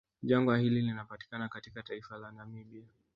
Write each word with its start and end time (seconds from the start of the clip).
Jangwa 0.23 0.57
hili 0.57 0.81
linapatikana 0.81 1.49
katika 1.49 1.83
taifa 1.83 2.17
la 2.17 2.31
Namibia 2.31 2.87